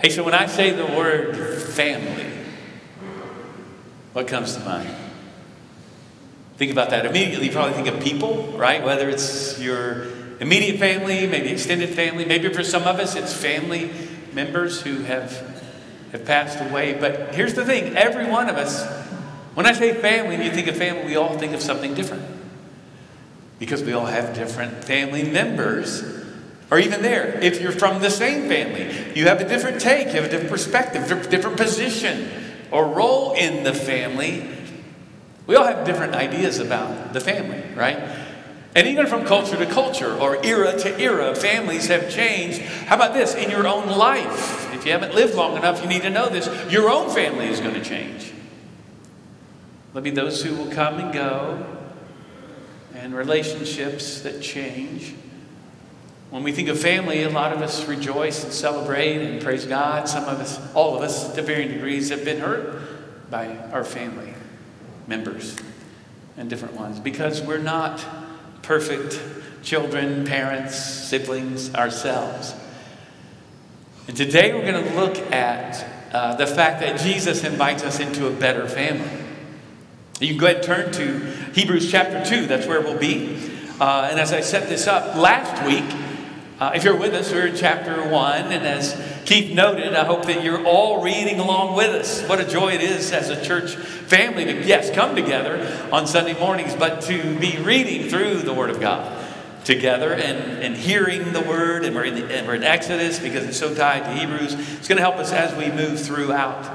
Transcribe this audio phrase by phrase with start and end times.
[0.00, 2.30] Hey, so when I say the word family,
[4.12, 4.88] what comes to mind?
[6.56, 7.04] Think about that.
[7.04, 8.84] Immediately, you probably think of people, right?
[8.84, 10.06] Whether it's your
[10.38, 13.90] immediate family, maybe extended family, maybe for some of us, it's family
[14.32, 15.32] members who have,
[16.12, 16.94] have passed away.
[16.94, 18.86] But here's the thing every one of us,
[19.54, 22.22] when I say family and you think of family, we all think of something different.
[23.58, 26.17] Because we all have different family members
[26.70, 30.14] or even there, if you're from the same family, you have a different take, you
[30.14, 32.28] have a different perspective, different position
[32.70, 34.48] or role in the family.
[35.46, 37.98] We all have different ideas about the family, right?
[38.74, 42.60] And even from culture to culture or era to era, families have changed.
[42.60, 43.34] How about this?
[43.34, 46.48] In your own life, if you haven't lived long enough, you need to know this.
[46.70, 48.32] Your own family is going to change.
[49.92, 51.64] There'll be those who will come and go,
[52.94, 55.14] and relationships that change.
[56.30, 60.10] When we think of family, a lot of us rejoice and celebrate and praise God.
[60.10, 64.34] Some of us, all of us, to varying degrees, have been hurt by our family
[65.06, 65.56] members
[66.36, 68.04] and different ones because we're not
[68.60, 69.18] perfect
[69.62, 72.54] children, parents, siblings ourselves.
[74.06, 78.26] And today we're going to look at uh, the fact that Jesus invites us into
[78.26, 79.24] a better family.
[80.20, 81.18] You can go ahead and turn to
[81.54, 83.50] Hebrews chapter 2, that's where we'll be.
[83.80, 85.84] Uh, and as I set this up last week,
[86.60, 90.26] uh, if you're with us, we're in chapter 1, and as Keith noted, I hope
[90.26, 92.26] that you're all reading along with us.
[92.28, 96.36] What a joy it is as a church family to, yes, come together on Sunday
[96.36, 99.24] mornings, but to be reading through the Word of God
[99.64, 101.84] together and, and hearing the Word.
[101.84, 104.54] And we're, in the, and we're in Exodus because it's so tied to Hebrews.
[104.54, 106.68] It's going to help us as we move throughout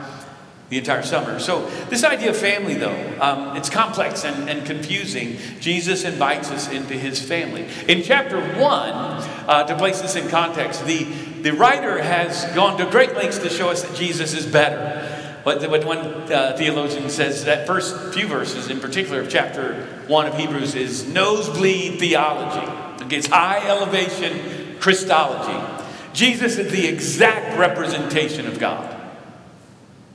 [0.70, 1.40] the entire summer.
[1.40, 5.38] So, this idea of family, though, um, it's complex and, and, confusing.
[5.60, 7.68] Jesus invites us into his family.
[7.88, 11.04] In chapter 1, uh, to place this in context, the,
[11.42, 15.10] the writer has gone to great lengths to show us that Jesus is better.
[15.44, 20.38] What, one uh, theologian says, that first few verses in particular of chapter 1 of
[20.38, 23.14] Hebrews is nosebleed theology.
[23.14, 25.84] It's high elevation Christology.
[26.14, 28.90] Jesus is the exact representation of God.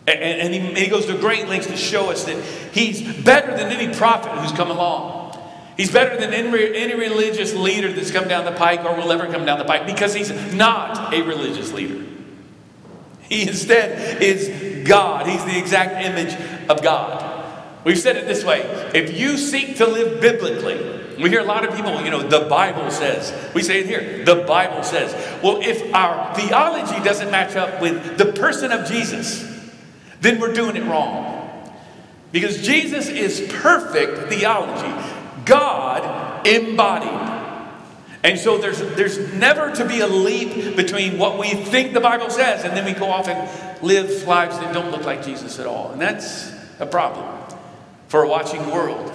[0.06, 0.22] And,
[0.54, 3.94] and he, he goes to great lengths to show us that he's better than any
[3.94, 5.17] prophet who's come along.
[5.78, 9.26] He's better than any, any religious leader that's come down the pike or will ever
[9.26, 12.04] come down the pike because he's not a religious leader.
[13.22, 15.28] He instead is God.
[15.28, 16.34] He's the exact image
[16.68, 17.28] of God.
[17.84, 18.62] We've said it this way
[18.92, 22.48] if you seek to live biblically, we hear a lot of people, you know, the
[22.48, 23.32] Bible says.
[23.54, 25.14] We say it here, the Bible says.
[25.42, 29.46] Well, if our theology doesn't match up with the person of Jesus,
[30.20, 31.36] then we're doing it wrong.
[32.30, 35.17] Because Jesus is perfect theology,
[35.48, 37.28] God embodied.
[38.22, 42.30] And so there's, there's never to be a leap between what we think the Bible
[42.30, 45.66] says and then we go off and live lives that don't look like Jesus at
[45.66, 45.92] all.
[45.92, 47.26] And that's a problem
[48.08, 49.12] for a watching world.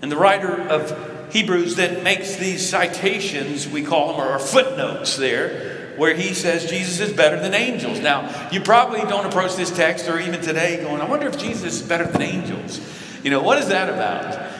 [0.00, 5.94] And the writer of Hebrews that makes these citations, we call them, or footnotes there,
[5.96, 8.00] where he says Jesus is better than angels.
[8.00, 11.80] Now, you probably don't approach this text or even today going, I wonder if Jesus
[11.80, 12.80] is better than angels.
[13.22, 14.51] You know, what is that about?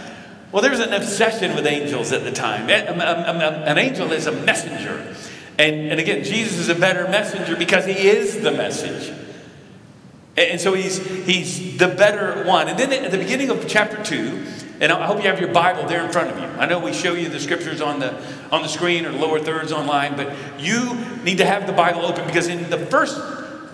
[0.53, 2.65] Well, there's an obsession with angels at the time.
[2.65, 5.17] Um, um, um, an angel is a messenger.
[5.59, 9.13] And, and again, Jesus is a better messenger because he is the message.
[10.37, 12.69] And so he's, he's the better one.
[12.69, 14.45] And then at the beginning of chapter 2,
[14.81, 16.45] and I hope you have your Bible there in front of you.
[16.61, 18.21] I know we show you the scriptures on the
[18.51, 22.27] on the screen or lower thirds online, but you need to have the Bible open
[22.27, 23.17] because in the first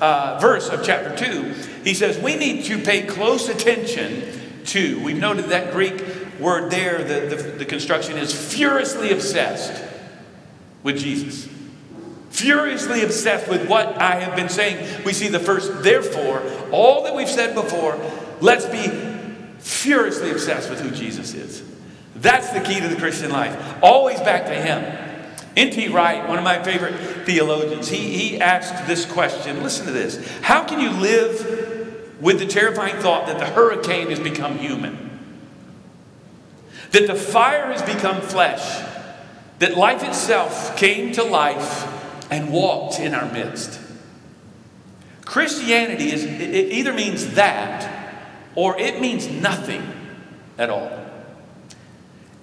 [0.01, 4.23] uh, verse of chapter 2, he says we need to pay close attention
[4.67, 5.03] to.
[5.03, 6.05] We've noted that Greek
[6.39, 9.85] word there, the, the, the construction is furiously obsessed
[10.83, 11.49] with Jesus.
[12.31, 15.05] Furiously obsessed with what I have been saying.
[15.05, 17.99] We see the first, therefore, all that we've said before,
[18.41, 18.89] let's be
[19.59, 21.63] furiously obsessed with who Jesus is.
[22.17, 23.79] That's the key to the Christian life.
[23.83, 25.07] Always back to Him.
[25.57, 25.89] N.T.
[25.89, 26.95] Wright, one of my favorite
[27.27, 29.63] theologians, he, he asked this question.
[29.63, 30.25] Listen to this.
[30.41, 35.08] How can you live with the terrifying thought that the hurricane has become human?
[36.91, 38.85] That the fire has become flesh?
[39.59, 41.87] That life itself came to life
[42.31, 43.81] and walked in our midst?
[45.25, 47.95] Christianity is, it either means that
[48.55, 49.83] or it means nothing
[50.57, 50.91] at all.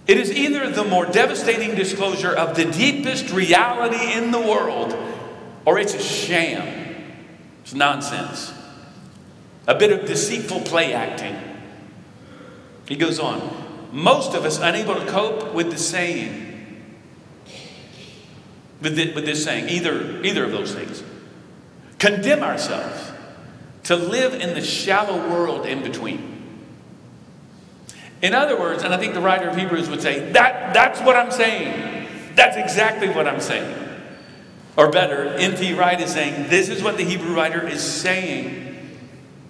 [0.08, 4.96] It is either the more devastating disclosure of the deepest reality in the world,
[5.66, 6.86] or it's a sham.
[7.64, 8.54] It's nonsense.
[9.68, 11.36] A bit of deceitful play acting.
[12.88, 13.65] He goes on.
[13.96, 16.84] Most of us unable to cope with the saying,
[18.82, 21.02] with, the, with this saying, either, either of those things.
[21.98, 23.14] condemn ourselves
[23.84, 26.44] to live in the shallow world in between.
[28.22, 31.16] In other words, and I think the writer of Hebrews would say, that, that's what
[31.16, 32.10] I'm saying.
[32.36, 33.82] That's exactly what I'm saying.
[34.76, 35.74] Or better, N.T.
[35.74, 39.00] Wright is saying, this is what the Hebrew writer is saying.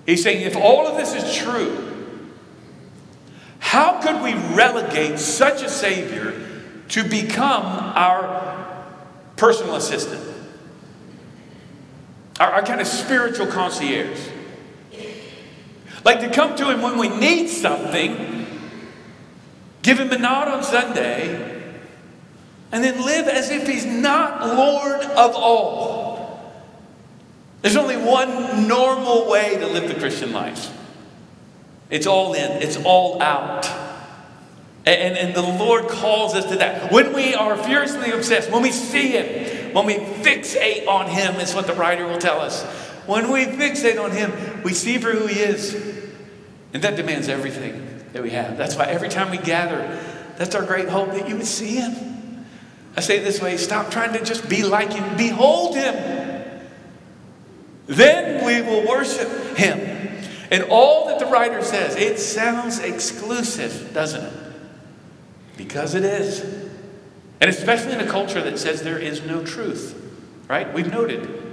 [0.06, 1.95] He's saying, if all of this is true,
[3.66, 6.40] how could we relegate such a Savior
[6.90, 8.86] to become our
[9.38, 10.24] personal assistant?
[12.40, 14.30] Our, our kind of spiritual concierge.
[16.04, 18.46] Like to come to Him when we need something,
[19.82, 21.74] give Him a nod on Sunday,
[22.72, 26.54] and then live as if He's not Lord of all.
[27.64, 30.72] There's only one normal way to live the Christian life
[31.90, 33.66] it's all in, it's all out.
[34.86, 36.92] And, and, the Lord calls us to that.
[36.92, 41.56] When we are furiously obsessed, when we see Him, when we fixate on Him, is
[41.56, 42.64] what the writer will tell us.
[43.08, 44.32] When we fixate on Him,
[44.64, 45.74] we see for who He is.
[46.72, 48.58] And that demands everything that we have.
[48.58, 50.00] That's why every time we gather,
[50.38, 52.46] that's our great hope that you would see Him.
[52.96, 55.96] I say it this way stop trying to just be like Him, behold Him.
[57.88, 59.80] Then we will worship Him.
[60.52, 64.34] And all that the writer says, it sounds exclusive, doesn't it?
[65.58, 66.42] Because it is.
[67.42, 70.02] And especially in a culture that says there is no truth,
[70.48, 70.74] right?
[70.74, 71.44] We've noted.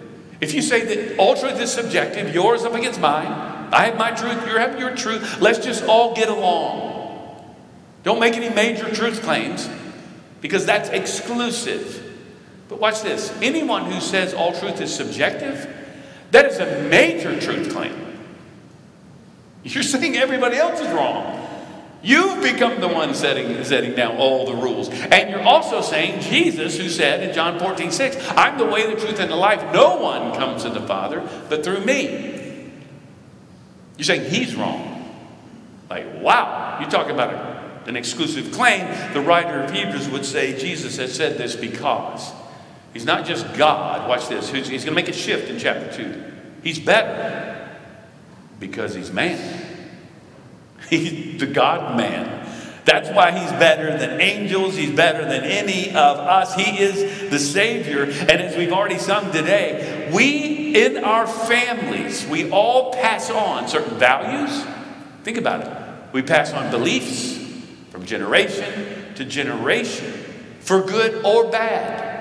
[0.41, 3.27] If you say that all truth is subjective, yours up against mine,
[3.73, 7.55] I have my truth, you have your truth, let's just all get along.
[8.03, 9.69] Don't make any major truth claims
[10.41, 11.99] because that's exclusive.
[12.69, 15.69] But watch this anyone who says all truth is subjective,
[16.33, 18.12] that is a major truth claim.
[19.65, 21.39] You're saying everybody else is wrong.
[22.03, 24.89] You've become the one setting, setting down all the rules.
[24.89, 29.01] And you're also saying Jesus, who said in John 14, 6, I'm the way, the
[29.01, 29.73] truth, and the life.
[29.73, 32.73] No one comes to the Father but through me.
[33.97, 34.99] You're saying he's wrong.
[35.89, 38.85] Like, wow, you're talking about an exclusive claim.
[39.13, 42.33] The writer of Hebrews would say Jesus has said this because
[42.93, 44.09] he's not just God.
[44.09, 44.51] Watch this.
[44.51, 46.33] He's going to make a shift in chapter 2.
[46.65, 47.62] He's better
[48.63, 49.67] because he's man.
[50.89, 52.49] He's the God man.
[52.85, 54.77] That's why he's better than angels.
[54.77, 56.55] He's better than any of us.
[56.55, 58.03] He is the Savior.
[58.03, 63.99] And as we've already sung today, we in our families, we all pass on certain
[63.99, 64.65] values.
[65.23, 66.13] Think about it.
[66.13, 67.39] We pass on beliefs
[67.91, 70.13] from generation to generation,
[70.61, 72.13] for good or bad.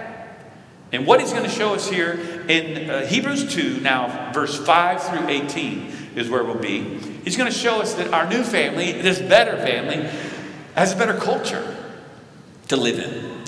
[0.92, 2.12] And what he's going to show us here
[2.48, 6.82] in uh, Hebrews 2, now verse 5 through 18, is where we'll be.
[7.24, 10.10] He's going to show us that our new family, this better family,
[10.76, 11.78] has a better culture
[12.68, 13.44] to live in.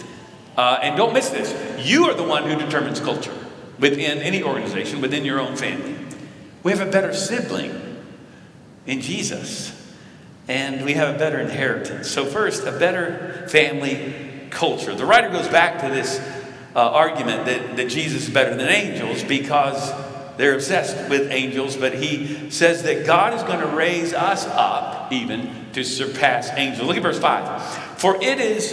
[0.55, 1.53] Uh, and don't miss this
[1.85, 3.33] you are the one who determines culture
[3.79, 5.95] within any organization, within your own family.
[6.61, 8.03] We have a better sibling
[8.85, 9.71] in Jesus,
[10.47, 12.09] and we have a better inheritance.
[12.09, 14.95] So, first, a better family culture.
[14.95, 16.19] The writer goes back to this
[16.75, 19.91] uh, argument that, that Jesus is better than angels because
[20.37, 25.11] they're obsessed with angels, but he says that God is going to raise us up
[25.11, 26.87] even to surpass angels.
[26.87, 27.99] Look at verse 5.
[27.99, 28.71] For it is,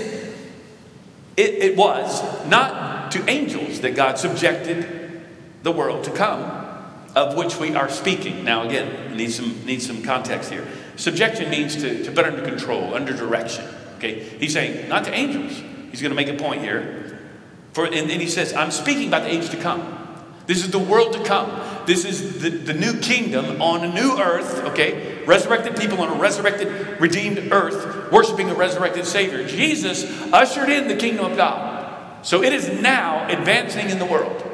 [1.37, 5.23] it, it was not to angels that God subjected
[5.63, 6.41] the world to come,
[7.15, 8.45] of which we are speaking.
[8.45, 10.67] Now, again, need some, need some context here.
[10.97, 13.67] Subjection means to, to put under control, under direction.
[13.99, 14.21] Okay?
[14.21, 15.63] He's saying, not to angels.
[15.91, 17.19] He's going to make a point here.
[17.73, 20.00] For, and, and he says, I'm speaking about the age to come.
[20.51, 21.49] This is the world to come.
[21.87, 25.23] This is the, the new kingdom on a new earth, okay?
[25.25, 29.47] Resurrected people on a resurrected, redeemed earth, worshiping a resurrected Savior.
[29.47, 32.27] Jesus ushered in the kingdom of God.
[32.27, 34.45] So it is now advancing in the world.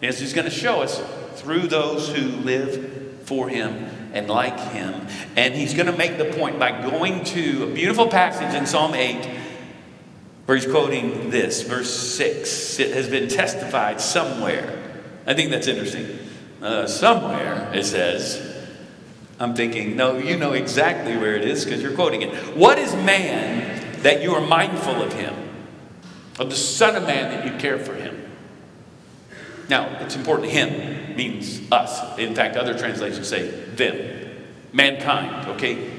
[0.00, 1.02] As he's going to show us
[1.34, 5.06] through those who live for him and like him.
[5.36, 8.94] And he's going to make the point by going to a beautiful passage in Psalm
[8.94, 9.22] 8
[10.46, 12.78] where he's quoting this, verse 6.
[12.78, 14.84] It has been testified somewhere
[15.26, 16.18] I think that's interesting.
[16.62, 18.54] Uh, somewhere it says,
[19.38, 22.56] I'm thinking, no, you know exactly where it is because you're quoting it.
[22.56, 25.34] What is man that you are mindful of him?
[26.38, 28.22] Of the Son of Man that you care for him?
[29.68, 32.18] Now, it's important, him means us.
[32.18, 34.46] In fact, other translations say them.
[34.72, 35.90] Mankind, okay?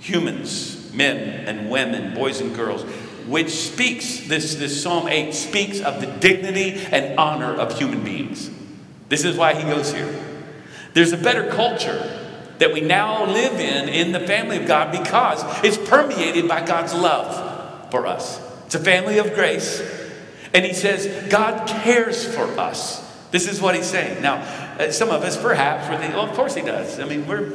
[0.00, 2.84] Humans, men and women, boys and girls
[3.28, 8.50] which speaks, this, this Psalm 8 speaks of the dignity and honor of human beings.
[9.08, 10.24] This is why he goes here.
[10.94, 12.26] There's a better culture
[12.58, 16.92] that we now live in in the family of God because it's permeated by God's
[16.94, 18.40] love for us.
[18.66, 19.80] It's a family of grace.
[20.52, 23.04] And he says, God cares for us.
[23.30, 24.22] This is what he's saying.
[24.22, 24.36] Now,
[24.78, 26.98] uh, some of us perhaps we're thinking, well, of course he does.
[26.98, 27.52] I mean, we're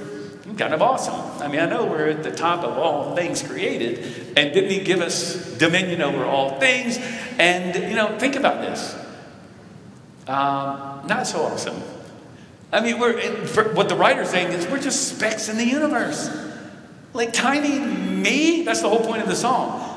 [0.58, 1.16] kind of awesome.
[1.42, 4.84] I mean, I know we're at the top of all things created, and didn't he
[4.84, 6.98] give us dominion over all things?
[7.40, 8.96] And, you know, think about this.
[10.28, 11.82] Um, not so awesome.
[12.72, 13.20] I mean, we're,
[13.74, 16.30] what the writer's saying is we're just specks in the universe.
[17.14, 19.90] Like tiny me, that's the whole point of the song.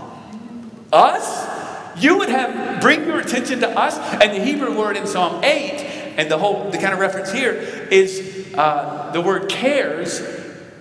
[0.93, 1.55] Us?
[1.99, 3.97] You would have, bring your attention to us.
[4.21, 5.73] And the Hebrew word in Psalm 8,
[6.19, 7.53] and the whole, the kind of reference here
[7.91, 10.21] is uh, the word cares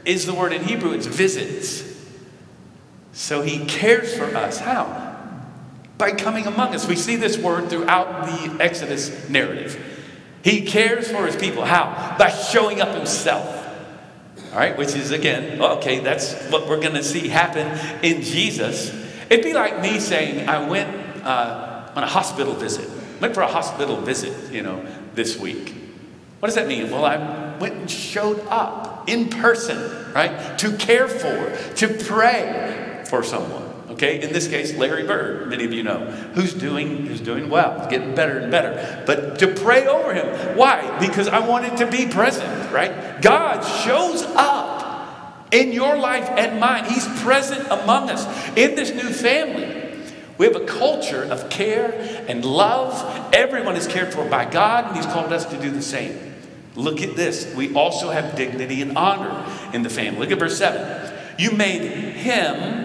[0.05, 1.83] is the word in Hebrew, it's visits.
[3.13, 4.59] So he cares for us.
[4.59, 5.04] How?
[5.97, 6.87] By coming among us.
[6.87, 9.81] We see this word throughout the Exodus narrative.
[10.43, 11.65] He cares for his people.
[11.65, 12.15] How?
[12.19, 13.63] By showing up himself.
[14.51, 17.67] All right, which is again, okay, that's what we're going to see happen
[18.03, 18.89] in Jesus.
[19.29, 23.47] It'd be like me saying, I went uh, on a hospital visit, went for a
[23.47, 25.73] hospital visit, you know, this week.
[26.39, 26.91] What does that mean?
[26.91, 33.23] Well, I went and showed up in person, right, to care for, to pray for
[33.23, 33.64] someone.
[33.95, 35.99] Okay, in this case, Larry Bird, many of you know,
[36.33, 39.03] who's doing who's doing well, getting better and better.
[39.05, 40.99] But to pray over him, why?
[40.99, 43.21] Because I wanted to be present, right?
[43.21, 46.83] God shows up in your life and mine.
[46.83, 48.25] He's present among us
[48.57, 49.97] in this new family.
[50.37, 51.93] We have a culture of care
[52.27, 53.33] and love.
[53.33, 56.35] Everyone is cared for by God, and He's called us to do the same.
[56.75, 57.55] Look at this.
[57.55, 60.19] We also have dignity and honor in the family.
[60.19, 61.13] Look at verse 7.
[61.37, 62.84] You made him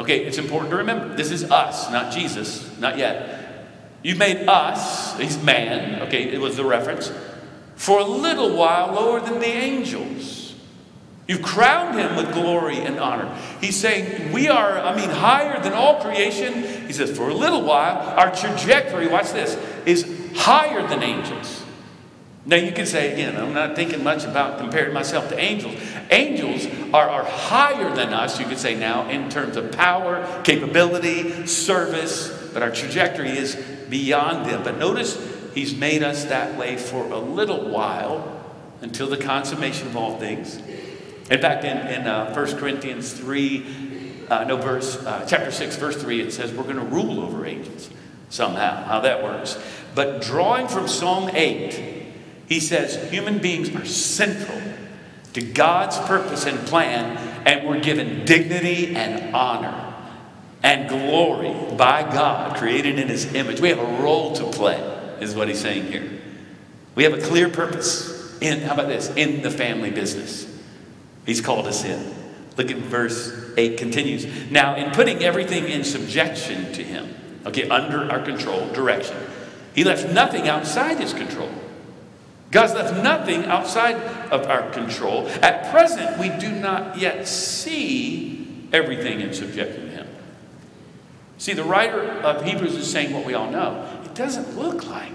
[0.00, 3.66] Okay, it's important to remember this is us, not Jesus, not yet.
[4.02, 7.12] You made us, he's man, okay, it was the reference,
[7.76, 10.54] for a little while lower than the angels.
[11.28, 13.36] You've crowned him with glory and honor.
[13.60, 16.86] He's saying, We are, I mean, higher than all creation.
[16.86, 19.54] He says, For a little while, our trajectory, watch this,
[19.84, 21.59] is higher than angels.
[22.50, 25.80] Now you can say again, I'm not thinking much about comparing myself to angels.
[26.10, 31.46] Angels are, are higher than us, you could say now, in terms of power, capability,
[31.46, 33.54] service, but our trajectory is
[33.88, 34.64] beyond them.
[34.64, 35.16] But notice
[35.54, 38.44] he's made us that way for a little while
[38.80, 40.56] until the consummation of all things.
[41.30, 46.02] In fact, in, in uh, 1 Corinthians 3, uh, no, verse, uh, chapter 6, verse
[46.02, 47.90] 3, it says we're going to rule over angels
[48.28, 49.56] somehow, how that works.
[49.94, 51.99] But drawing from Psalm 8,
[52.50, 54.60] he says human beings are central
[55.34, 57.16] to God's purpose and plan,
[57.46, 59.94] and we're given dignity and honor
[60.60, 63.60] and glory by God, created in His image.
[63.60, 64.80] We have a role to play,
[65.20, 66.10] is what He's saying here.
[66.96, 70.52] We have a clear purpose in, how about this, in the family business.
[71.24, 72.14] He's called us in.
[72.56, 74.26] Look at verse 8 continues.
[74.50, 77.14] Now, in putting everything in subjection to Him,
[77.46, 79.16] okay, under our control, direction,
[79.72, 81.50] He left nothing outside His control.
[82.50, 83.94] God's left nothing outside
[84.32, 85.28] of our control.
[85.28, 90.08] At present, we do not yet see everything in subjecting to Him.
[91.38, 93.88] See, the writer of Hebrews is saying what we all know.
[94.04, 95.12] It doesn't look like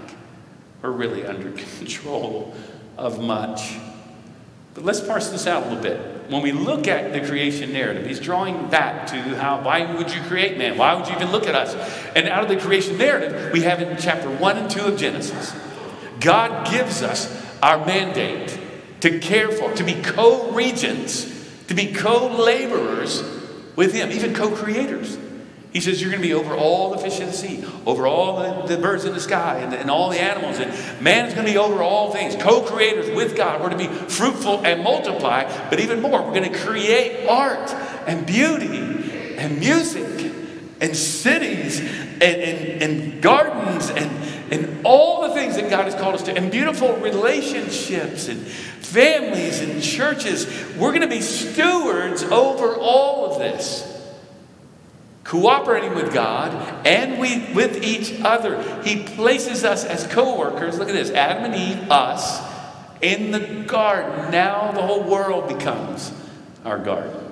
[0.80, 2.54] we're really under control
[2.96, 3.76] of much.
[4.74, 6.30] But let's parse this out a little bit.
[6.30, 10.20] When we look at the creation narrative, he's drawing back to how, why would you
[10.22, 10.76] create man?
[10.76, 11.74] Why would you even look at us?
[12.16, 15.54] And out of the creation narrative, we have in chapter 1 and 2 of Genesis
[16.20, 18.58] God gives us our mandate
[19.00, 21.24] to care for, to be co regents,
[21.68, 23.22] to be co laborers
[23.76, 25.18] with Him, even co creators.
[25.72, 28.62] He says, You're going to be over all the fish in the sea, over all
[28.66, 30.58] the, the birds in the sky, and, and all the animals.
[30.58, 33.60] And man is going to be over all things, co creators with God.
[33.60, 37.70] We're to be fruitful and multiply, but even more, we're going to create art
[38.06, 40.32] and beauty and music
[40.80, 44.10] and cities and, and, and gardens and
[44.50, 49.60] and all the things that God has called us to, and beautiful relationships and families
[49.60, 50.46] and churches.
[50.76, 53.92] We're going to be stewards over all of this.
[55.24, 58.62] Cooperating with God and we, with each other.
[58.82, 60.78] He places us as co workers.
[60.78, 62.40] Look at this Adam and Eve, us,
[63.02, 64.30] in the garden.
[64.30, 66.12] Now the whole world becomes
[66.64, 67.26] our garden.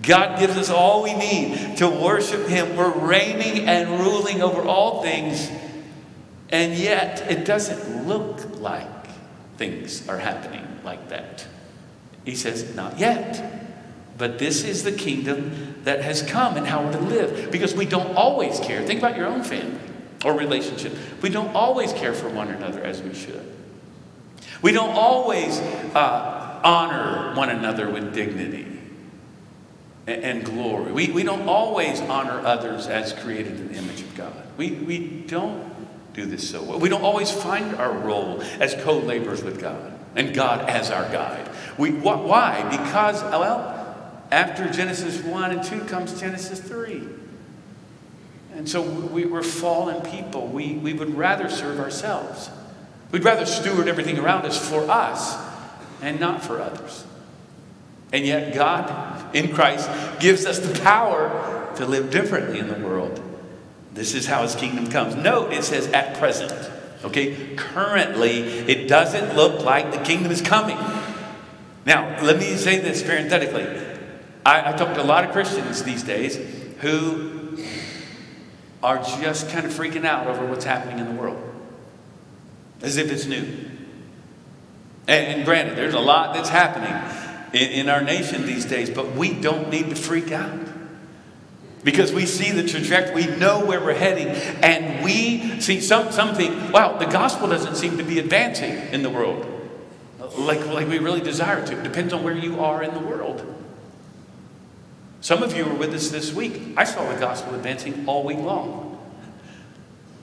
[0.00, 2.76] God gives us all we need to worship Him.
[2.76, 5.50] We're reigning and ruling over all things
[6.50, 8.88] and yet, it doesn't look like
[9.56, 11.46] things are happening like that.
[12.24, 13.54] He says, Not yet.
[14.16, 17.52] But this is the kingdom that has come and how we're to live.
[17.52, 18.82] Because we don't always care.
[18.82, 19.78] Think about your own family
[20.24, 20.92] or relationship.
[21.22, 23.54] We don't always care for one another as we should.
[24.60, 25.60] We don't always
[25.94, 28.66] uh, honor one another with dignity
[30.08, 30.90] and, and glory.
[30.90, 34.34] We, we don't always honor others as created in the image of God.
[34.56, 35.77] We, we don't
[36.18, 36.78] do this so well.
[36.80, 41.04] We don't always find our role as co laborers with God and God as our
[41.10, 41.48] guide.
[41.78, 42.68] We, wh- why?
[42.70, 43.74] Because, well,
[44.30, 47.08] after Genesis 1 and 2 comes Genesis 3.
[48.54, 50.48] And so we, we're fallen people.
[50.48, 52.50] We, we would rather serve ourselves.
[53.12, 55.36] We'd rather steward everything around us for us
[56.02, 57.04] and not for others.
[58.12, 63.22] And yet, God in Christ gives us the power to live differently in the world.
[63.98, 65.16] This is how his kingdom comes.
[65.16, 66.52] Note it says at present.
[67.02, 67.56] Okay?
[67.56, 70.78] Currently, it doesn't look like the kingdom is coming.
[71.84, 73.66] Now, let me say this parenthetically.
[74.46, 76.36] I, I talk to a lot of Christians these days
[76.78, 77.58] who
[78.84, 81.42] are just kind of freaking out over what's happening in the world
[82.80, 83.42] as if it's new.
[85.08, 86.94] And, and granted, there's a lot that's happening
[87.52, 90.67] in, in our nation these days, but we don't need to freak out.
[91.84, 94.28] Because we see the trajectory, we know where we're heading,
[94.62, 99.10] and we see some, something, wow, the gospel doesn't seem to be advancing in the
[99.10, 99.58] world
[100.38, 101.78] like, like we really desire to.
[101.78, 103.44] It depends on where you are in the world.
[105.20, 106.74] Some of you were with us this week.
[106.76, 108.98] I saw the gospel advancing all week long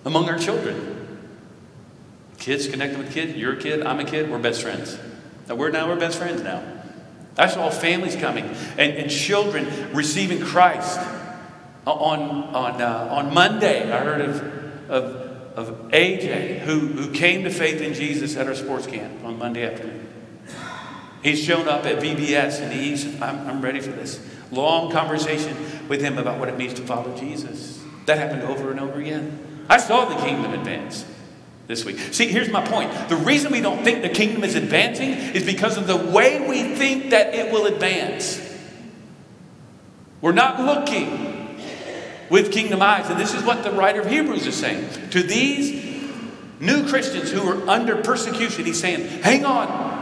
[0.06, 1.20] among our children.
[2.38, 3.36] Kids connecting with kids.
[3.36, 4.98] You're a kid, I'm a kid, we're best friends.
[5.48, 6.64] Now we're now we're best friends now.
[7.38, 8.46] I saw families coming
[8.78, 11.00] and, and children receiving Christ
[11.86, 13.92] on, on, uh, on Monday.
[13.92, 15.26] I heard of, of
[15.56, 19.66] of AJ, who, who came to faith in Jesus at our sports camp on Monday
[19.66, 20.08] afternoon.
[21.24, 24.24] He's shown up at VBS and he's, I'm, I'm ready for this.
[24.52, 27.82] Long conversation with him about what it means to follow Jesus.
[28.06, 29.66] That happened over and over again.
[29.70, 31.06] I saw the kingdom advance
[31.68, 31.98] this week.
[31.98, 32.92] See, here's my point.
[33.10, 36.76] The reason we don't think the kingdom is advancing is because of the way we
[36.76, 38.42] think that it will advance.
[40.22, 41.35] We're not looking
[42.30, 43.10] with kingdom eyes.
[43.10, 45.10] And this is what the writer of Hebrews is saying.
[45.12, 45.84] To these
[46.60, 49.96] new Christians who are under persecution, he's saying, hang on.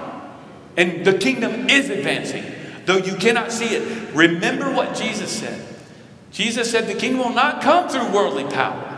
[0.78, 2.44] And the kingdom is advancing,
[2.86, 4.14] though you cannot see it.
[4.16, 5.64] Remember what Jesus said.
[6.32, 8.90] Jesus said, The kingdom will not come through worldly power,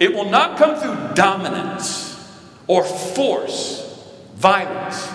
[0.00, 2.12] it will not come through dominance
[2.66, 5.08] or force, violence.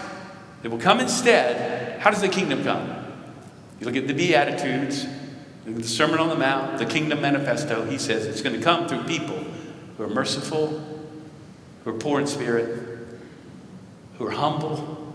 [0.61, 2.01] It will come instead.
[2.01, 2.87] How does the kingdom come?
[3.79, 5.07] You look at the Beatitudes,
[5.75, 9.03] the Sermon on the Mount, the Kingdom Manifesto, he says it's going to come through
[9.03, 9.37] people
[9.97, 10.83] who are merciful,
[11.83, 12.97] who are poor in spirit,
[14.17, 15.13] who are humble,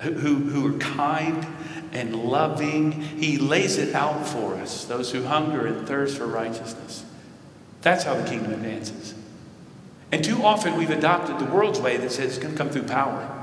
[0.00, 1.46] who, who are kind
[1.92, 2.92] and loving.
[2.92, 7.04] He lays it out for us, those who hunger and thirst for righteousness.
[7.82, 9.14] That's how the kingdom advances.
[10.10, 12.84] And too often we've adopted the world's way that says it's going to come through
[12.84, 13.33] power.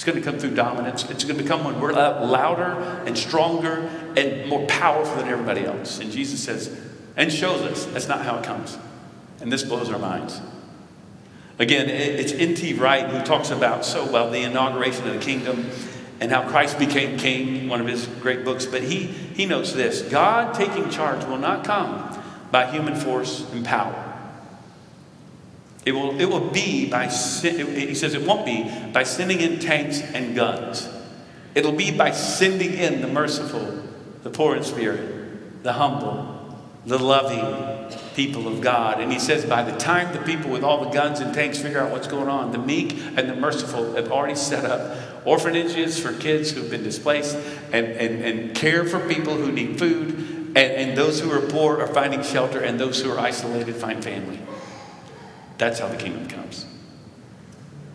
[0.00, 1.04] It's going to come through dominance.
[1.10, 2.72] It's going to become when we're uh, louder
[3.04, 3.80] and stronger
[4.16, 5.98] and more powerful than everybody else.
[5.98, 6.74] And Jesus says,
[7.18, 8.78] and shows us that's not how it comes.
[9.42, 10.40] And this blows our minds.
[11.58, 12.72] Again, it's N.T.
[12.72, 15.68] Wright who talks about so well the inauguration of the kingdom
[16.18, 18.64] and how Christ became king, one of his great books.
[18.64, 22.18] But he, he notes this God taking charge will not come
[22.50, 24.09] by human force and power.
[25.84, 30.02] It will, it will be by, he says it won't be by sending in tanks
[30.02, 30.88] and guns.
[31.54, 33.82] It'll be by sending in the merciful,
[34.22, 39.00] the poor in spirit, the humble, the loving people of God.
[39.00, 41.80] And he says by the time the people with all the guns and tanks figure
[41.80, 46.12] out what's going on, the meek and the merciful have already set up orphanages for
[46.12, 47.36] kids who've been displaced
[47.72, 50.10] and, and, and care for people who need food.
[50.50, 54.02] And, and those who are poor are finding shelter, and those who are isolated find
[54.02, 54.40] family.
[55.60, 56.64] That's how the kingdom comes.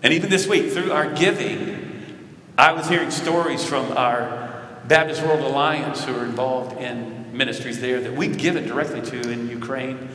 [0.03, 2.15] And even this week, through our giving,
[2.59, 7.99] I was hearing stories from our Baptist World Alliance who are involved in ministries there
[8.01, 10.09] that we've given directly to in Ukraine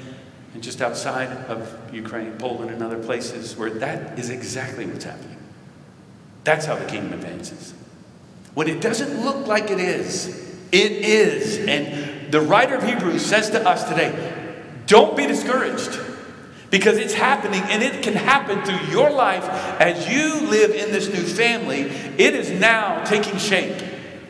[0.55, 5.37] and just outside of Ukraine, Poland, and other places where that is exactly what's happening.
[6.45, 7.75] That's how the kingdom advances.
[8.55, 10.29] When it doesn't look like it is,
[10.71, 11.59] it is.
[11.67, 14.37] And the writer of Hebrews says to us today
[14.87, 16.10] don't be discouraged.
[16.71, 19.45] Because it's happening and it can happen through your life
[19.81, 21.83] as you live in this new family.
[21.83, 23.83] It is now taking shape.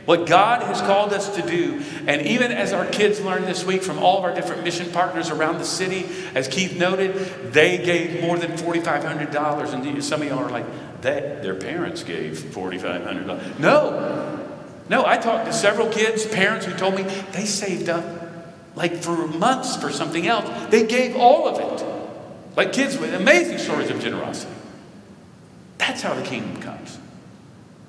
[0.07, 1.83] What God has called us to do.
[2.07, 5.31] And even as our kids learned this week from all of our different mission partners
[5.31, 7.15] around the city, as Keith noted,
[7.53, 9.73] they gave more than $4,500.
[9.75, 10.67] And some of y'all are like,
[11.03, 13.59] that, their parents gave $4,500.
[13.59, 14.41] No,
[14.89, 18.05] no, I talked to several kids, parents who told me they saved up
[18.75, 20.71] like for months for something else.
[20.71, 21.90] They gave all of it.
[22.57, 24.53] Like kids with amazing stories of generosity.
[25.79, 26.99] That's how the kingdom comes.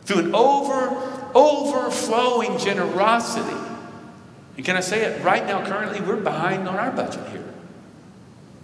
[0.03, 3.57] Through an over, overflowing generosity.
[4.55, 7.43] And can I say it right now, currently, we're behind on our budget here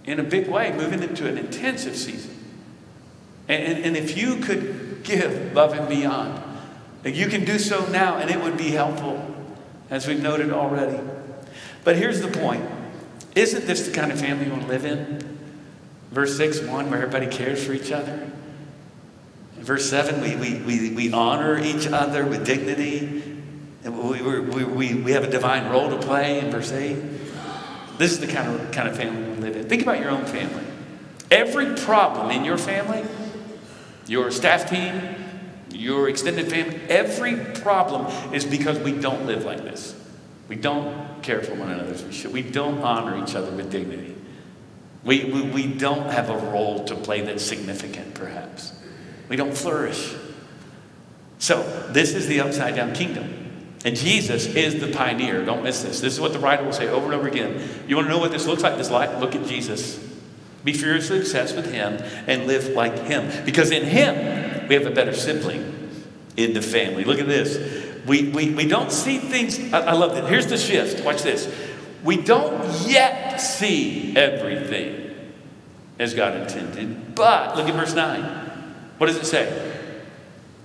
[0.04, 2.34] in a big way, moving into an intensive season.
[3.46, 6.42] And, and, and if you could give love and beyond,
[7.04, 9.34] you can do so now, and it would be helpful,
[9.90, 10.98] as we've noted already.
[11.84, 12.64] But here's the point
[13.34, 15.37] Isn't this the kind of family you want to live in?
[16.10, 18.30] Verse 6, 1, where everybody cares for each other.
[19.56, 23.22] verse 7, we, we, we, we honor each other with dignity.
[23.84, 26.96] We, we, we, we have a divine role to play in verse 8.
[27.98, 29.68] This is the kind of, kind of family we live in.
[29.68, 30.64] Think about your own family.
[31.30, 33.04] Every problem in your family,
[34.06, 35.14] your staff team,
[35.70, 39.94] your extended family, every problem is because we don't live like this.
[40.48, 42.32] We don't care for one another we should.
[42.32, 44.14] We don't honor each other with dignity.
[45.04, 48.72] We, we, we don't have a role to play that's significant, perhaps.
[49.28, 50.14] We don't flourish.
[51.38, 53.38] So, this is the upside down kingdom.
[53.84, 55.44] And Jesus is the pioneer.
[55.44, 56.00] Don't miss this.
[56.00, 57.62] This is what the writer will say over and over again.
[57.86, 58.76] You want to know what this looks like?
[58.76, 59.20] This life?
[59.20, 60.04] Look at Jesus.
[60.64, 63.44] Be furiously obsessed with him and live like him.
[63.44, 65.92] Because in him, we have a better sibling
[66.36, 67.04] in the family.
[67.04, 67.86] Look at this.
[68.04, 69.72] We, we, we don't see things.
[69.72, 70.24] I, I love it.
[70.24, 71.04] Here's the shift.
[71.04, 71.46] Watch this.
[72.04, 75.14] We don't yet see everything
[75.98, 77.14] as God intended.
[77.14, 78.22] But, look at verse 9.
[78.98, 79.74] What does it say?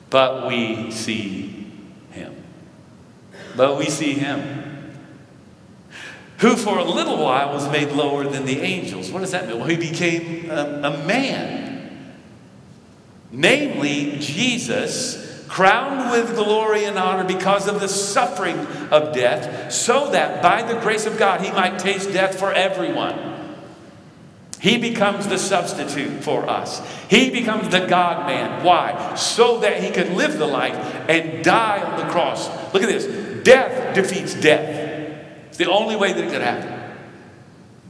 [0.10, 1.72] But we see
[2.12, 2.36] him.
[3.56, 4.64] But we see him.
[6.40, 9.12] Who for a little while was made lower than the angels.
[9.12, 9.60] What does that mean?
[9.60, 12.14] Well, he became a, a man.
[13.32, 15.23] Namely, Jesus,
[15.54, 18.58] crowned with glory and honor because of the suffering
[18.90, 23.56] of death, so that by the grace of God he might taste death for everyone.
[24.60, 26.82] He becomes the substitute for us.
[27.08, 28.64] He becomes the God man.
[28.64, 29.14] Why?
[29.14, 30.74] So that he could live the life
[31.08, 32.48] and die on the cross.
[32.74, 35.20] Look at this death defeats death.
[35.50, 36.98] It's the only way that it could happen.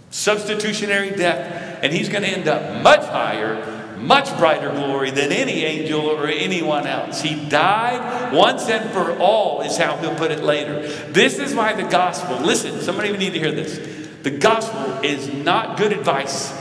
[0.10, 3.73] Substitutionary death, and he's going to end up much higher,
[4.04, 7.22] much brighter glory than any angel or anyone else.
[7.22, 10.88] He died once and for all, is how he'll put it later.
[11.10, 13.78] This is why the gospel, listen, somebody need to hear this.
[14.24, 16.54] The gospel is not good advice.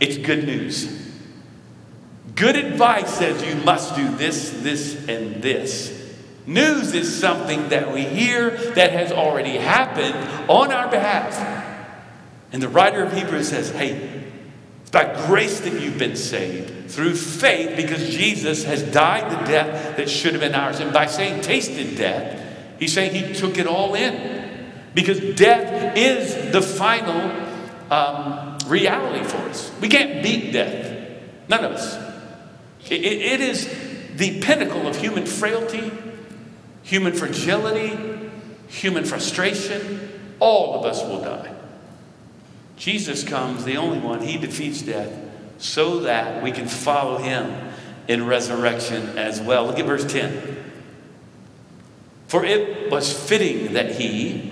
[0.00, 1.02] It's good news.
[2.34, 5.92] Good advice says you must do this, this, and this.
[6.46, 11.38] News is something that we hear that has already happened on our behalf.
[12.52, 14.24] And the writer of Hebrews says, hey,
[14.82, 19.96] it's by grace that you've been saved through faith because Jesus has died the death
[19.96, 20.78] that should have been ours.
[20.78, 22.40] And by saying tasted death,
[22.78, 27.32] he's saying he took it all in because death is the final
[27.90, 29.72] um, reality for us.
[29.80, 31.20] We can't beat death.
[31.48, 31.96] None of us.
[32.90, 33.66] it, it is
[34.14, 35.90] the pinnacle of human frailty,
[36.84, 38.30] human fragility,
[38.68, 40.36] human frustration.
[40.38, 41.52] All of us will die.
[42.76, 45.23] Jesus comes, the only one, he defeats death
[45.58, 47.72] so that we can follow him
[48.08, 49.66] in resurrection as well.
[49.66, 50.62] Look at verse 10.
[52.28, 54.50] For it was fitting that he,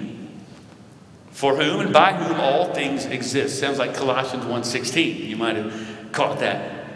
[1.30, 3.58] for whom and by whom all things exist.
[3.58, 5.28] Sounds like Colossians 1:16.
[5.28, 5.74] You might have
[6.12, 6.86] caught that.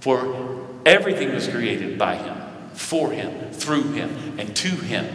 [0.00, 2.36] For everything was created by him,
[2.74, 5.06] for him, through him, and to him.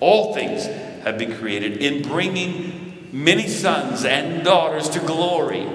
[0.00, 0.66] All things
[1.02, 5.66] have been created in bringing many sons and daughters to glory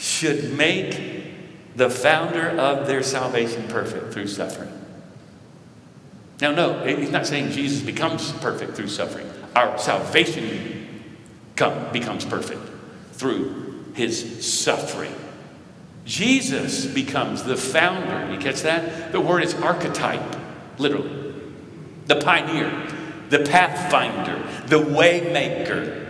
[0.00, 4.72] should make the founder of their salvation perfect through suffering.
[6.40, 9.30] Now, no, he's not saying Jesus becomes perfect through suffering.
[9.54, 11.04] Our salvation
[11.54, 12.62] come, becomes perfect
[13.12, 15.14] through his suffering.
[16.06, 18.32] Jesus becomes the founder.
[18.32, 19.12] You catch that?
[19.12, 20.38] The word is archetype,
[20.78, 21.34] literally.
[22.06, 22.70] The pioneer,
[23.28, 26.09] the pathfinder, the waymaker.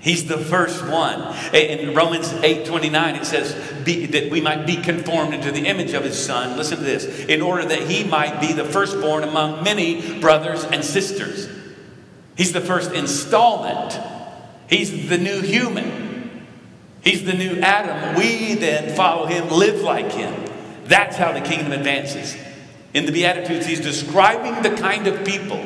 [0.00, 1.34] He's the first one.
[1.52, 5.92] In Romans 8 29, it says be, that we might be conformed into the image
[5.92, 6.56] of his son.
[6.56, 10.84] Listen to this in order that he might be the firstborn among many brothers and
[10.84, 11.48] sisters.
[12.36, 13.98] He's the first installment
[14.68, 16.46] He's the new human.
[17.02, 18.16] He's the new Adam.
[18.16, 20.44] We then follow him, live like him.
[20.84, 22.36] That's how the kingdom advances.
[22.92, 25.64] In the Beatitudes, he's describing the kind of people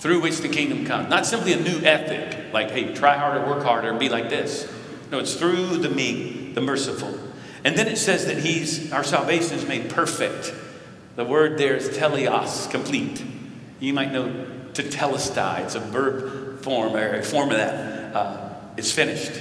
[0.00, 1.08] through which the kingdom comes.
[1.08, 4.70] Not simply a new ethic, like, hey, try harder, work harder, be like this.
[5.10, 7.18] No, it's through the meek, the merciful.
[7.64, 10.54] And then it says that he's our salvation is made perfect.
[11.16, 13.22] The word there is teleos, complete.
[13.78, 15.64] You might know tetelestai.
[15.64, 19.32] It's a verb form, or a form of that uh, it's finished.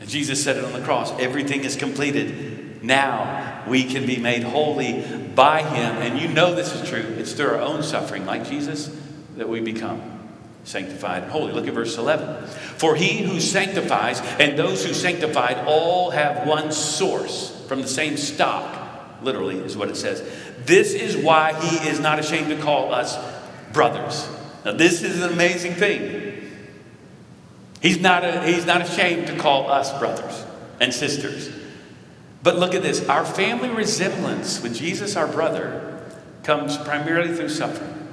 [0.00, 2.82] And Jesus said it on the cross everything is completed.
[2.82, 5.02] Now we can be made holy
[5.34, 5.96] by Him.
[6.02, 7.14] And you know this is true.
[7.18, 8.88] It's through our own suffering, like Jesus,
[9.36, 10.14] that we become
[10.64, 11.52] sanctified and holy.
[11.52, 12.46] Look at verse 11.
[12.46, 18.16] For he who sanctifies and those who sanctified all have one source from the same
[18.16, 20.22] stock, literally, is what it says.
[20.64, 23.16] This is why he is not ashamed to call us
[23.72, 24.28] brothers.
[24.64, 26.24] Now, this is an amazing thing.
[27.82, 30.44] He's not, a, he's not ashamed to call us brothers
[30.80, 31.50] and sisters.
[32.42, 36.02] But look at this our family resemblance with Jesus, our brother,
[36.42, 38.03] comes primarily through suffering.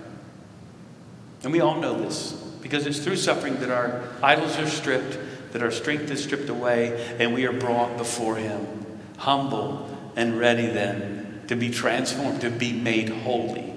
[1.44, 5.18] And we all know this because it's through suffering that our idols are stripped,
[5.52, 8.86] that our strength is stripped away, and we are brought before Him,
[9.18, 13.74] humble and ready then to be transformed, to be made holy,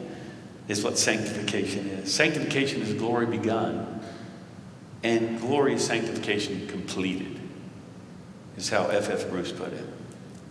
[0.68, 2.14] is what sanctification is.
[2.14, 4.00] Sanctification is glory begun,
[5.03, 7.40] and glory is sanctification completed,
[8.57, 9.24] is how F.F.
[9.24, 9.31] F.
[9.31, 9.87] Bruce put it.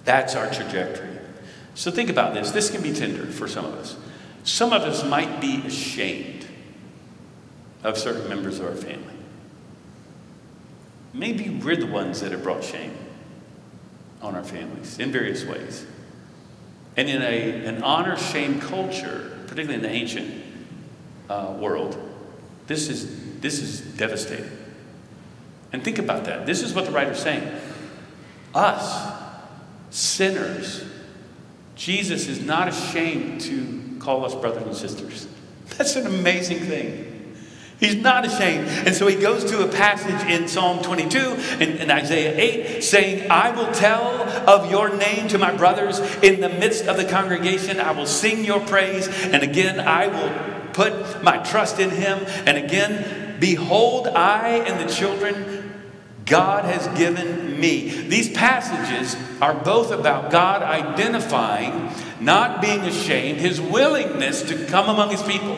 [0.06, 1.18] That's our trajectory.
[1.76, 2.52] So think about this.
[2.52, 3.96] This can be tender for some of us.
[4.44, 6.46] Some of us might be ashamed
[7.84, 9.14] of certain members of our family.
[11.14, 12.96] Maybe we're the ones that have brought shame
[14.22, 15.86] on our families in various ways.
[16.96, 20.44] And in a, an honor shame culture, particularly in the ancient
[21.30, 21.98] uh, world,
[22.68, 24.50] this is, this is devastating.
[25.72, 26.46] And think about that.
[26.46, 27.48] This is what the writer's saying.
[28.54, 29.12] Us,
[29.90, 30.86] sinners,
[31.76, 35.28] Jesus is not ashamed to call us brothers and sisters.
[35.78, 37.13] That's an amazing thing.
[37.84, 38.70] He's not ashamed.
[38.88, 41.20] And so he goes to a passage in Psalm 22
[41.60, 42.34] and, Isaiah
[42.78, 44.06] 8 saying, I will tell
[44.50, 47.82] of your name to my brothers in the midst of the congregation.
[47.82, 49.10] I will sing your praise.
[49.10, 52.20] And again, I will put my trust in him.
[52.46, 55.74] And again, behold, I and the children
[56.26, 57.90] God has given me.
[57.90, 61.92] These passages are both about God identifying,
[62.22, 65.58] not being ashamed, his willingness to come among his people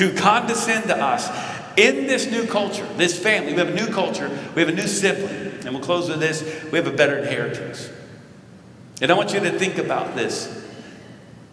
[0.00, 1.28] to condescend to us
[1.76, 3.52] in this new culture, this family.
[3.52, 6.42] We have a new culture, we have a new sibling, and we'll close with this
[6.72, 7.90] we have a better inheritance.
[9.02, 10.64] And I want you to think about this.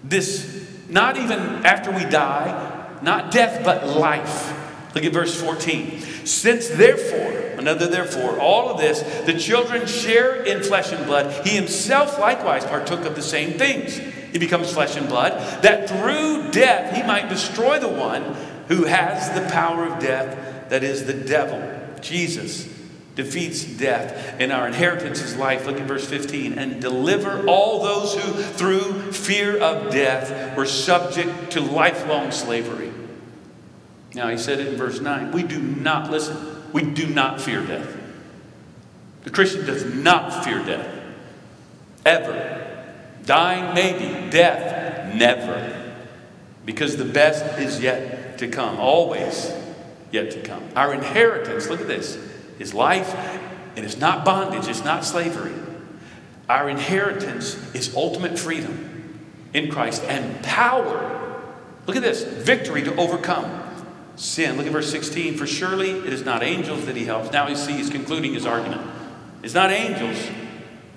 [0.02, 4.54] This, not even after we die, not death, but life.
[4.96, 6.00] Look at verse 14.
[6.26, 11.54] Since therefore, another therefore, all of this, the children share in flesh and blood, he
[11.54, 14.00] himself likewise partook of the same things
[14.38, 18.36] he becomes flesh and blood, that through death he might destroy the one
[18.68, 21.60] who has the power of death, that is the devil.
[22.02, 22.70] Jesus
[23.16, 25.66] defeats death, and our inheritance is life.
[25.66, 26.54] Look at verse 15.
[26.54, 32.92] And deliver all those who, through fear of death, were subject to lifelong slavery.
[34.14, 35.32] Now, he said it in verse 9.
[35.32, 37.98] We do not, listen, we do not fear death.
[39.24, 40.94] The Christian does not fear death.
[42.06, 42.57] Ever.
[43.28, 44.32] Dying, maybe.
[44.32, 45.94] Death, never.
[46.66, 49.54] Because the best is yet to come, always
[50.12, 50.64] yet to come.
[50.76, 52.18] Our inheritance, look at this,
[52.58, 53.14] is life.
[53.14, 55.54] and It is not bondage, it's not slavery.
[56.50, 59.20] Our inheritance is ultimate freedom
[59.54, 61.44] in Christ and power.
[61.86, 63.64] Look at this victory to overcome
[64.16, 64.56] sin.
[64.58, 65.36] Look at verse 16.
[65.36, 67.32] For surely it is not angels that he helps.
[67.32, 68.82] Now you see he's concluding his argument.
[69.44, 70.18] It's not angels,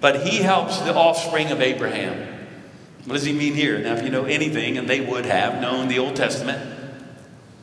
[0.00, 2.38] but he helps the offspring of Abraham.
[3.04, 3.78] What does he mean here?
[3.78, 6.60] Now, if you know anything, and they would have known the Old Testament,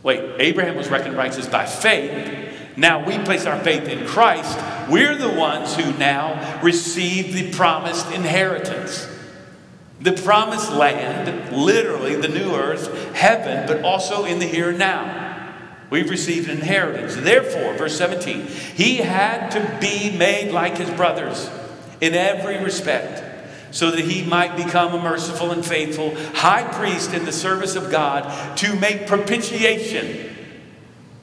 [0.03, 2.53] wait, Abraham was reckoned righteous by faith.
[2.75, 4.57] Now we place our faith in Christ.
[4.89, 9.07] We're the ones who now receive the promised inheritance.
[9.99, 15.25] The promised land, literally the new earth, heaven, but also in the here and now.
[15.89, 17.15] We've received an inheritance.
[17.15, 21.49] Therefore, verse 17, he had to be made like his brothers
[22.01, 23.23] in every respect,
[23.75, 27.91] so that he might become a merciful and faithful high priest in the service of
[27.91, 30.35] God to make propitiation.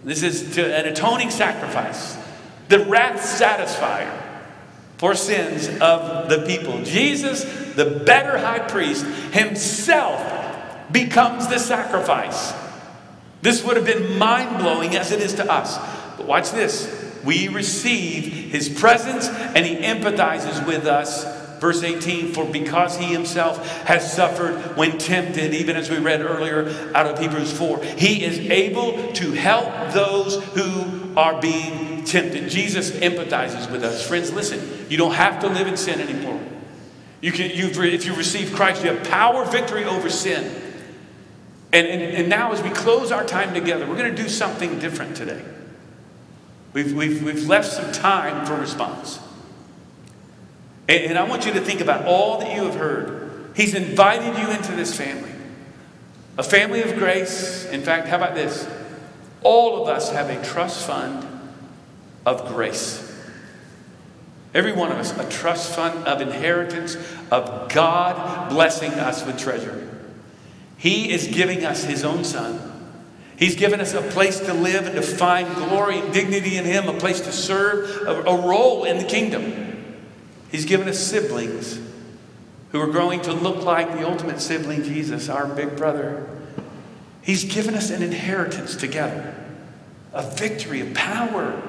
[0.05, 2.17] This is an atoning sacrifice,
[2.69, 4.21] the wrath satisfier
[4.99, 6.83] for sins of the people.
[6.83, 10.23] Jesus, the better high priest, himself
[10.93, 12.53] becomes the sacrifice.
[13.43, 15.77] This would have been mind blowing as it is to us.
[16.17, 21.43] But watch this we receive his presence and he empathizes with us.
[21.61, 26.69] Verse 18, for because he himself has suffered when tempted, even as we read earlier
[26.95, 32.51] out of Hebrews 4, he is able to help those who are being tempted.
[32.51, 34.07] Jesus empathizes with us.
[34.07, 36.41] Friends, listen, you don't have to live in sin anymore.
[37.23, 40.45] You can, if you receive Christ, you have power, victory over sin.
[41.73, 44.79] And, and, and now, as we close our time together, we're going to do something
[44.79, 45.43] different today.
[46.75, 49.21] We've, we've, we've left some time for response.
[50.89, 53.53] And, and I want you to think about all that you have heard.
[53.57, 55.31] He's invited you into this family,
[56.37, 57.65] a family of grace.
[57.67, 58.69] In fact, how about this?
[59.45, 61.27] All of us have a trust fund
[62.27, 63.01] of grace.
[64.53, 66.97] Every one of us, a trust fund of inheritance
[67.31, 69.89] of God blessing us with treasure.
[70.77, 72.74] He is giving us His own Son.
[73.37, 76.88] He's given us a place to live and to find glory and dignity in Him,
[76.88, 79.64] a place to serve, a, a role in the kingdom.
[80.51, 81.81] He's given us siblings
[82.70, 86.29] who are growing to look like the ultimate sibling, Jesus, our big brother.
[87.23, 89.35] He's given us an inheritance together,
[90.12, 91.61] a victory, a power,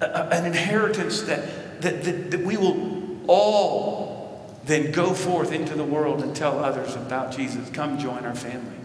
[0.00, 5.84] a, an inheritance that, that, that, that we will all then go forth into the
[5.84, 7.68] world and tell others about Jesus.
[7.70, 8.77] Come join our family.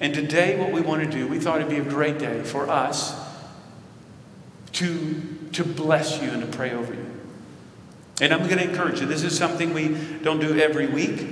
[0.00, 2.68] And today, what we want to do, we thought it'd be a great day for
[2.68, 3.14] us
[4.72, 7.06] to, to bless you and to pray over you.
[8.20, 9.06] And I'm going to encourage you.
[9.06, 9.88] This is something we
[10.22, 11.26] don't do every week,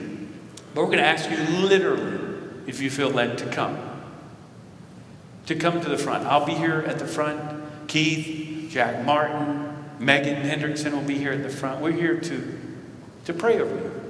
[0.75, 2.18] but we're going to ask you literally
[2.66, 3.79] if you feel led to come.
[5.46, 6.25] To come to the front.
[6.27, 7.88] I'll be here at the front.
[7.88, 11.81] Keith, Jack Martin, Megan Hendrickson will be here at the front.
[11.81, 12.61] We're here to,
[13.27, 14.02] to pray over you.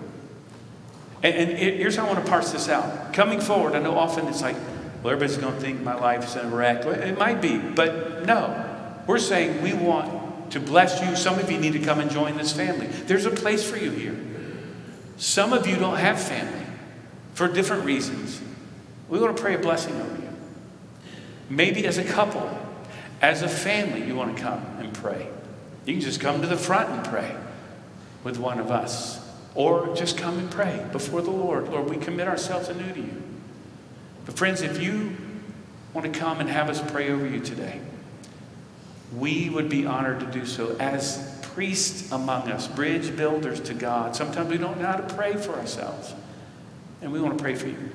[1.23, 3.13] And, and here's how I want to parse this out.
[3.13, 4.57] Coming forward, I know often it's like,
[5.03, 6.85] well, everybody's going to think my life's in a wreck.
[6.85, 8.69] It might be, but no.
[9.07, 11.17] We're saying we want to bless you.
[11.17, 12.87] Some of you need to come and join this family.
[12.87, 14.17] There's a place for you here.
[15.17, 16.67] Some of you don't have family
[17.35, 18.41] for different reasons.
[19.09, 20.29] We want to pray a blessing over you.
[21.49, 22.51] Maybe as a couple,
[23.21, 25.29] as a family, you want to come and pray.
[25.85, 27.37] You can just come to the front and pray
[28.25, 29.22] with one of us.
[29.55, 31.69] Or just come and pray before the Lord.
[31.69, 33.23] Lord, we commit ourselves anew to you.
[34.25, 35.17] But, friends, if you
[35.93, 37.81] want to come and have us pray over you today,
[39.17, 44.17] we would be honored to do so as priests among us, bridge builders to God.
[44.17, 46.15] Sometimes we don't know how to pray for ourselves,
[47.03, 47.91] and we want to pray for you.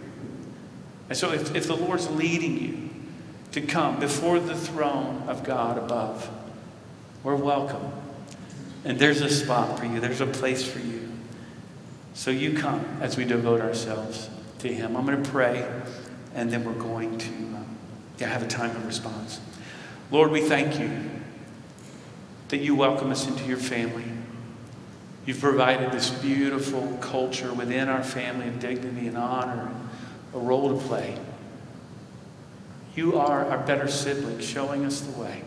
[1.09, 2.89] And so, if, if the Lord's leading you
[3.53, 6.29] to come before the throne of God above,
[7.23, 7.91] we're welcome.
[8.83, 10.96] And there's a spot for you, there's a place for you.
[12.17, 14.27] So you come as we devote ourselves
[14.59, 14.97] to Him.
[14.97, 15.69] I'm going to pray,
[16.33, 17.77] and then we're going to um,
[18.19, 19.39] have a time of response.
[20.09, 20.89] Lord, we thank you
[22.47, 24.03] that you welcome us into your family.
[25.27, 29.69] You've provided this beautiful culture within our family of dignity and honor,
[30.33, 31.19] a role to play.
[32.95, 35.43] You are our better sibling, showing us the way.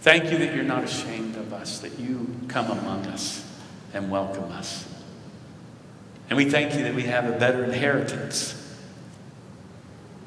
[0.00, 3.48] Thank you that you're not ashamed of us, that you come among us
[3.92, 4.88] and welcome us.
[6.28, 8.60] And we thank you that we have a better inheritance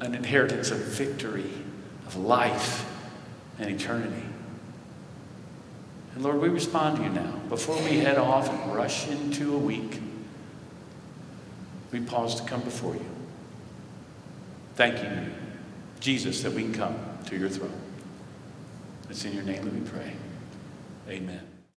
[0.00, 1.50] an inheritance of victory,
[2.06, 2.88] of life,
[3.58, 4.22] and eternity.
[6.14, 7.32] And Lord, we respond to you now.
[7.48, 10.00] Before we head off and rush into a week,
[11.90, 13.06] we pause to come before you.
[14.76, 15.32] Thank you,
[16.00, 17.72] Jesus, that we can come to your throne.
[19.10, 20.12] It's in your name that we pray.
[21.08, 21.47] Amen.